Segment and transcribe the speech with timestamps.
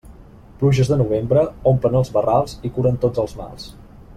[0.61, 1.43] Pluges de novembre,
[1.73, 3.69] omplen els barrals i curen tots els mals.